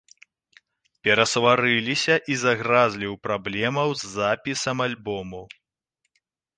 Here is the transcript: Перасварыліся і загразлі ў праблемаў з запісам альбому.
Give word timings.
Перасварыліся 1.07 2.15
і 2.33 2.39
загразлі 2.45 3.07
ў 3.13 3.29
праблемаў 3.29 3.89
з 4.03 4.13
запісам 4.19 4.77
альбому. 4.91 5.41